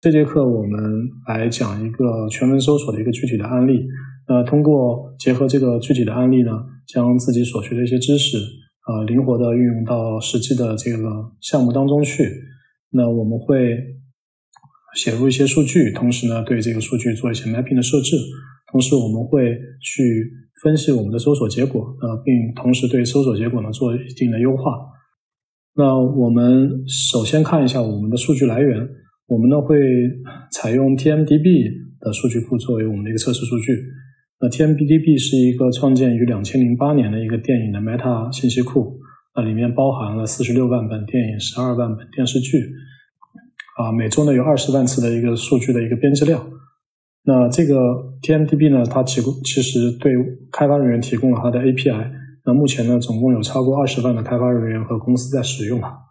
[0.00, 0.80] 这节课我们
[1.28, 3.86] 来讲一个全文搜索的一个具体的案例。
[4.26, 6.52] 那通过结合这个具体的案例呢，
[6.86, 12.24] 将自己所学的一些知识，呃，灵活的运用到实际的这个项目当中去。
[12.92, 13.76] 那我们会
[14.96, 18.16] 写入一些数据，同时呢，对这个数据做一些 mapping 的设置。
[18.72, 20.32] 同时，我们会去
[20.62, 24.72] 分析我们的搜索结果，呃，并同时对搜索结果呢做一定的优化。
[25.74, 28.88] 那我们首先看一下我们的数据来源，
[29.30, 29.78] 我们呢会
[30.50, 33.78] 采用 TMDB 的数据库作为我们的一个测试数据。
[34.40, 38.98] 那 TMDB 是一个创建于两千零八年的一个电影的 meta 信息库，
[39.36, 42.58] 那里面包含了四十六万本电影、十二万本电视剧，
[43.78, 46.44] 啊，每周呢有二十万次的一个数据的一个编辑量。
[47.22, 47.76] 那这个
[48.22, 50.12] TMDB 呢，它提供其实对
[50.50, 52.10] 开发人员提供了它的 API。
[52.44, 56.09] 那目前呢，总共有超过二十万的开发人员和公司在使用它。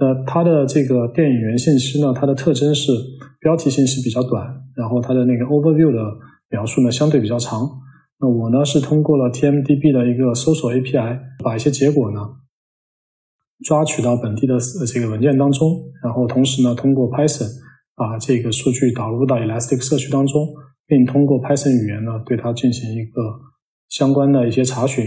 [0.00, 2.90] 那它的这个电影源信息呢，它的特征是
[3.38, 6.00] 标题信息比较短，然后它的那个 Overview 的
[6.48, 7.68] 描述呢相对比较长。
[8.18, 12.20] 那我呢是通过了 TMDB 的一个搜索 API，把一些结果呢
[13.64, 14.56] 抓取到本地的
[14.92, 15.68] 这个文件当中，
[16.02, 17.48] 然后同时呢通过 Python。
[17.96, 20.48] 把这个数据导入到 Elastic 社区当中，
[20.86, 23.20] 并通过 Python 语言呢，对它进行一个
[23.90, 25.04] 相关的一些查询。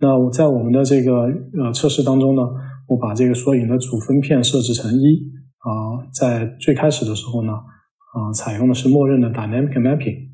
[0.00, 1.24] 那我在我们的这个
[1.62, 2.40] 呃测试当中呢，
[2.88, 10.28] 我把这个索引的主分片设置成一啊，在最开始的时候呢，啊，采用的是默认的 Dynamic Mapping。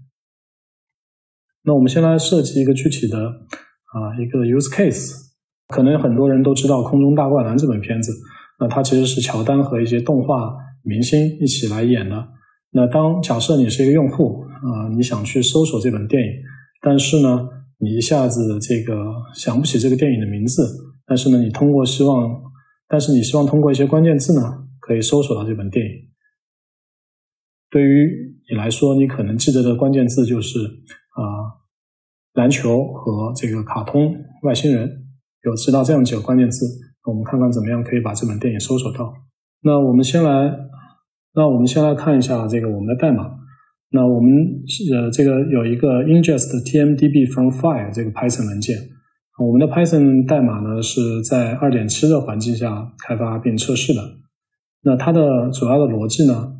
[1.65, 5.23] 那我们先来设计一个具体的啊一个 Use Case。
[5.69, 8.13] 可能很多人都知道《空中大灌篮》这本片子，
[8.61, 10.55] 那它其实是乔丹和一些动画。
[10.87, 12.29] 明星一起来演的。
[12.73, 16.29] 那当假设你是一个用户啊，你想去搜索这本电影，
[16.83, 18.95] 但是呢，你一下子这个
[19.35, 20.63] 想不起这个电影的名字，
[21.07, 22.29] 但是呢，你通过希望，
[22.89, 25.93] 但是你希望通过一些关键字呢，可以搜索到这本电影。
[27.71, 31.59] 对于你来说，你可能记得的关键字就是啊，
[32.35, 35.07] 篮球和这个卡通外星人，
[35.45, 36.67] 有知道这样几个关键字，
[37.05, 39.13] 我们看看怎么样可以把这本电影搜索到。
[39.63, 40.65] 那我们先来。
[41.37, 43.29] 那我们先来看一下这个我们的代码。
[43.91, 44.31] 那我们
[44.95, 48.79] 呃这个有一个 ingest tmdb from file 这个 Python 文件。
[49.39, 54.01] 我们的 Python 代码呢是在2.7的环境下开发并测试的。
[54.83, 56.57] 那它的主要的逻辑呢，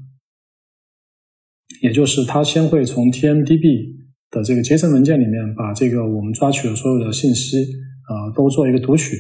[1.83, 3.95] 也就是它先会从 tmdb
[4.31, 9.17] 的这个 JSON 文件里面把这个我们抓取的所有的信息啊都做一个读取，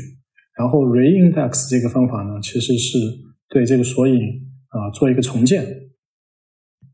[0.58, 2.98] 然后 reindex 这个方法呢其实是
[3.48, 4.44] 对这个索引。
[4.74, 5.64] 啊，做一个重建，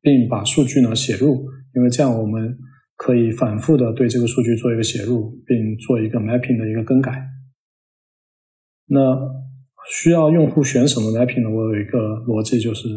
[0.02, 2.58] 并把数据呢写入，因为这样我们
[3.02, 7.12] 可以反复的对这个数据做一个写入，并做一个 mapping 的一个更改。
[8.88, 8.98] 那
[9.90, 11.48] 需要用户选什么 mapping 呢？
[11.48, 12.88] 我有一个逻辑，就是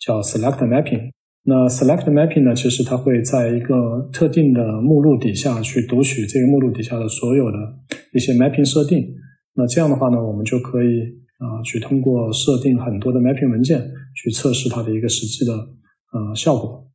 [0.00, 1.10] 叫 select mapping。
[1.44, 7.58] 那 select mapping 呢，其实它会在一个特定的目录底下去读取这个目录底下的所有的
[8.12, 9.06] 一些 mapping 设定。
[9.54, 11.24] 那这样的话呢，我们就可以。
[11.36, 13.78] 啊，去通过设定很多的 mapping 文件
[14.14, 16.88] 去测试它的一个实际的呃效果。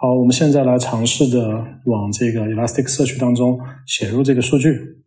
[0.00, 1.40] 好，我们现在来尝试的
[1.86, 5.04] 往这个 Elasticsearch 当中写入这个数据，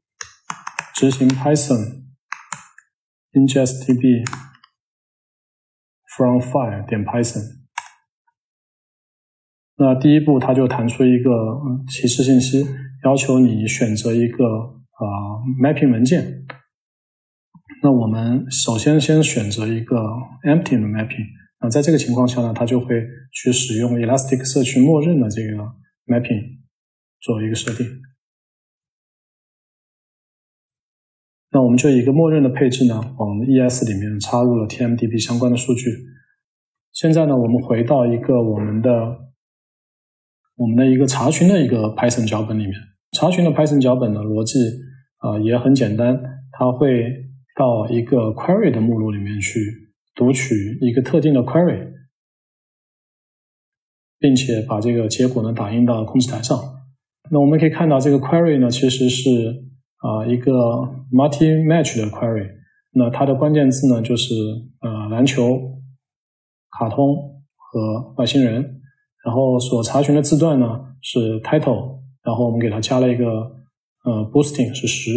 [0.96, 2.04] 执行 Python
[3.34, 4.26] ingest db
[6.16, 7.58] from file 点 Python。
[9.76, 11.30] 那第一步，它就弹出一个
[11.88, 12.66] 提示信息，
[13.04, 15.06] 要求你选择一个啊
[15.62, 16.46] mapping 文件。
[17.84, 19.98] 那我们首先先选择一个
[20.44, 21.28] empty 的 mapping，
[21.60, 25.54] 那在这个情况下呢，它就会去使用 Elastic 社区默认的这个
[26.06, 26.60] mapping
[27.20, 27.86] 作为一个设定。
[31.52, 35.86] 那我们就一个默认的配置呢，往 ES 里面插入了 TMDB 相关的数据。
[36.94, 38.92] 现在呢，我们回到一个我们的
[40.56, 42.74] 我们的一个查询的一个 Python 脚本里面。
[43.14, 44.60] 查询的 Python 脚本的逻辑
[45.18, 46.20] 啊也很简单，
[46.52, 47.26] 它会。
[47.58, 49.87] 到一个 query 的目录里面去
[50.18, 51.94] 读取一个特定的 query，
[54.18, 56.58] 并且把这个结果呢打印到控制台上。
[57.30, 59.30] 那我们可以看到，这个 query 呢其实是
[59.98, 60.52] 啊一个
[61.12, 62.50] multi match 的 query。
[62.94, 64.34] 那它的关键字呢就是
[64.82, 65.80] 呃篮球、
[66.80, 67.16] 卡通
[67.56, 68.82] 和外星人。
[69.24, 73.26] 然后所查询的字段呢是 title，然后我们给它加了一个
[74.06, 75.12] 呃 boosting 是十，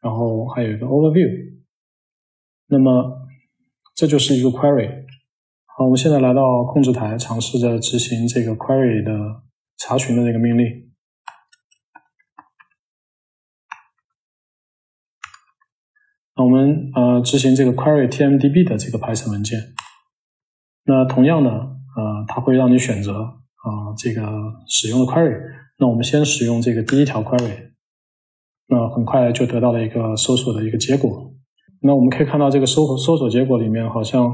[0.00, 1.28] 然后还有一个 overview。
[2.68, 3.25] 那么
[3.96, 5.06] 这就是一个 query。
[5.64, 9.42] 好，我们现在来到控制台，尝试着执行这个 query 的
[9.78, 10.92] 查询的这个命令。
[16.36, 19.58] 那我们呃执行这个 query tmdb 的这个 Python 文件。
[20.84, 24.22] 那同样的，呃，它会让你选择啊这个
[24.68, 25.40] 使用的 query。
[25.78, 27.70] 那我们先使用这个第一条 query，
[28.66, 31.32] 那很快就得到了一个搜索的一个结果。
[31.86, 34.28] 那我们可以看到这个搜搜索结果里面好像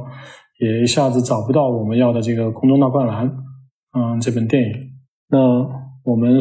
[0.58, 3.28] 也一下子找不到我们要的这个《空中大灌篮》
[3.96, 4.68] 嗯这本电影。
[5.28, 5.38] 那
[6.04, 6.40] 我们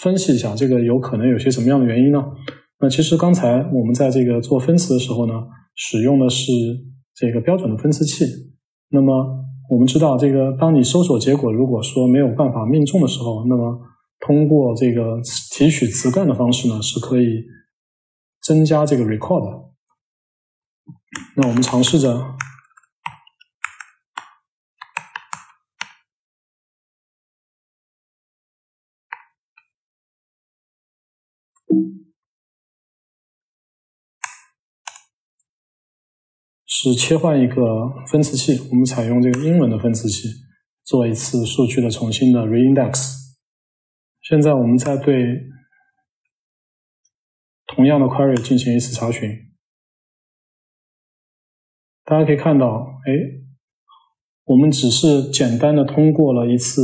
[0.00, 2.24] 分析一下这个有可能有些什么样的原因呢？
[2.80, 5.34] 那其实刚才我们在这个做分词的时候呢，
[5.74, 6.52] 使用的是
[7.14, 8.24] 这个标准的分词器。
[8.90, 9.12] 那么
[9.70, 13.78] 我们知道，这个当你搜索结果如果说没有办法命中的时候，那么
[14.20, 15.20] 通过这个
[15.56, 17.42] 提取词干的方式呢，是可以
[18.42, 19.64] 增加这个 record。
[21.36, 22.34] 那我们尝试着。
[36.66, 37.54] 是切换一个
[38.06, 40.28] 分词器，我们采用这个英文的分词器
[40.82, 43.10] 做一次数据的重新的 reindex。
[44.20, 45.14] 现在我们再对
[47.66, 49.30] 同样的 query 进行一次查询，
[52.04, 52.66] 大家可以看到，
[53.06, 53.12] 哎，
[54.44, 56.80] 我们只是简单的通过了一次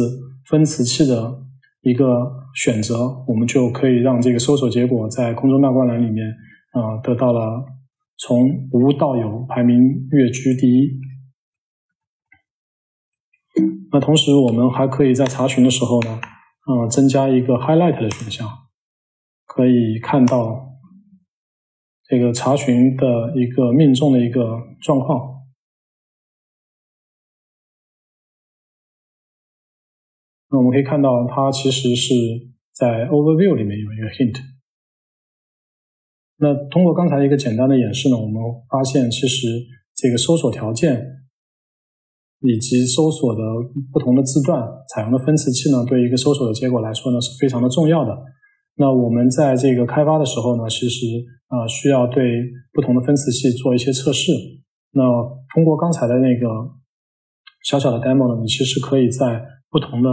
[0.49, 1.43] 分词器的
[1.82, 2.05] 一个
[2.55, 6.26] 选择，我们就可以让这个搜索结果在空中大灌篮里面
[6.72, 7.64] 啊得到了。
[8.22, 9.78] 从无到有排名
[10.11, 10.90] 跃居第一。
[13.90, 16.20] 那同时，我们还可以在查询的时候呢，
[16.67, 18.46] 呃，增加一个 highlight 的选项，
[19.46, 20.69] 可以看到
[22.11, 24.43] 这个查询的一个命中的一个
[24.83, 25.39] 状况。
[30.51, 32.12] 那我们可以看到，它其实是
[32.73, 34.43] 在 overview 里面有一个 hint。
[36.39, 39.47] 那通过刚才一个简单的演示呢，我们发现其实
[39.95, 41.01] 这个搜索条件
[42.41, 43.41] 以及搜索的
[43.93, 44.61] 不同的字段
[44.93, 48.11] 采用的分词器呢，对一个搜索的结果来说呢是非常的重要的。
[48.81, 51.05] 那我们在这个开发的时候呢，其实
[51.49, 52.25] 啊需要对
[52.73, 54.32] 不同的分词器做一些测试。
[54.93, 55.05] 那
[55.53, 56.49] 通过刚才的那个
[57.62, 60.09] 小小的 demo 呢，你其实可以在不同的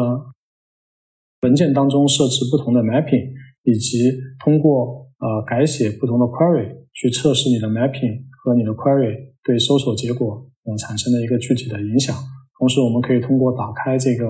[1.44, 3.32] 文件当中设置不同的 mapping，
[3.64, 4.12] 以及
[4.44, 9.16] 通过呃，改写不同的 query 去测试你的 mapping 和你的 query
[9.46, 12.14] 对搜索结果呃产生的一个具体的影响。
[12.60, 14.28] 同时，我们可以通过打开这个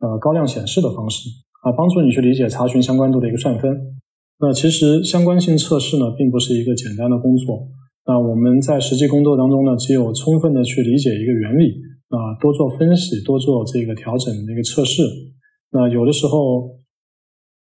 [0.00, 1.30] 呃高亮显示的方式
[1.66, 3.74] 啊，帮助你去理解查询相关度的一个算分。
[4.38, 7.66] 那其实相关性测试呢，并不是一个简单的工作。
[8.06, 11.74] 那我们在实际工作当中呢，只有充分的去理解一个原理
[12.14, 15.02] 啊，多做分析，多做这个调整的一个测试。
[15.72, 16.76] 那有的时候。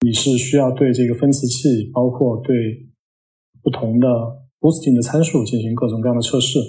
[0.07, 2.55] 你是需要对这个分词器，包括对
[3.65, 4.07] 不同的
[4.61, 6.61] boosting 的参数进行各种各样的测试。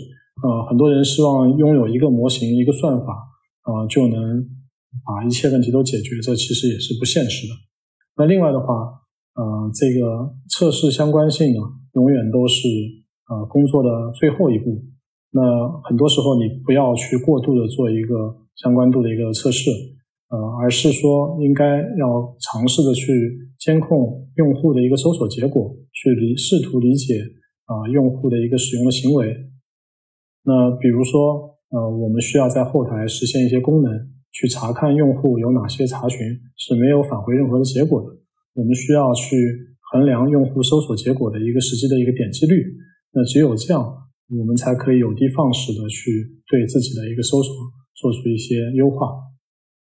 [0.42, 3.14] 呃，很多人希望拥有一个模型、一个算法，
[3.70, 4.18] 呃，就能
[5.06, 7.54] 把一切问题都解决，这其实也是不现实的。
[8.18, 8.74] 那另外的话，
[9.36, 11.60] 呃，这个测试相关性呢，
[11.94, 12.68] 永远都是
[13.30, 14.84] 呃工作的最后一步。
[15.32, 15.42] 那
[15.84, 19.70] 很多时候你不要去过度的做一个相关度的一个测试。
[20.30, 23.10] 呃，而是说应该要尝试的去
[23.58, 27.16] 监控用户的一个搜索结果，去理试图理解
[27.66, 29.26] 啊用户的一个使用的行为。
[30.44, 33.92] 那比如说，呃，我们需要在后台实现一些功能，
[34.40, 36.18] 去查看用户有哪些查询
[36.56, 38.08] 是没有返回任何的结果的。
[38.56, 39.36] 我们需要去
[39.92, 42.64] 衡量用户搜索结果的一个实际的一个点击率。
[43.12, 43.84] 那只有这样，
[44.32, 47.52] 我们才可以有的放矢的去对自己的一个搜索
[48.00, 49.12] 做出一些优化。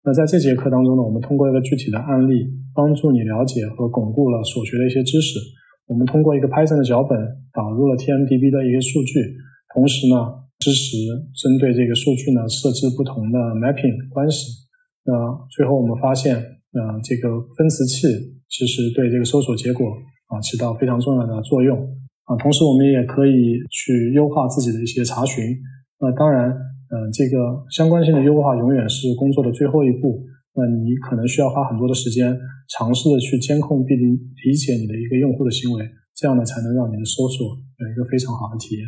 [0.05, 5.41] 那在这节课当中呢，我们通过一个具体的案例，帮助你了解和巩固了所学的一些知识。
[5.87, 7.17] 我们通过一个 Python 的脚本
[7.55, 9.41] 导入了 TMDB 的一个数据，
[9.73, 10.97] 同时呢，支持
[11.37, 14.49] 针对这个数据呢设置不同的 mapping 关系。
[15.05, 15.13] 那
[15.53, 16.33] 最后我们发现，
[16.73, 18.09] 呃，这个分词器
[18.49, 19.85] 其实对这个搜索结果
[20.33, 21.77] 啊起到非常重要的作用
[22.25, 22.33] 啊。
[22.41, 25.45] 同时我们也可以去优化自己的一些查询。
[26.01, 26.49] 那当然。
[26.95, 30.23] 嗯，这个相关性的优化永远是工作的最后一步。
[30.55, 37.49] 那你可能需要花很多的时间，尝试的去监控并理解你的一个用户的行为，这样呢才能让你的搜索
[37.81, 38.87] 有一个非常好的体验。